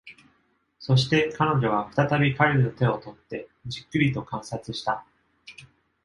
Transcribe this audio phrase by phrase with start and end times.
[0.79, 5.05] そして彼女は再び彼の手を取ってじっくりと観察した。